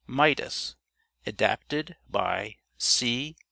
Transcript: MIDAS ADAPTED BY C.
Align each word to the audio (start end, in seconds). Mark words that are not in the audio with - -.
MIDAS 0.07 0.75
ADAPTED 1.27 1.95
BY 2.09 2.57
C. 2.79 3.35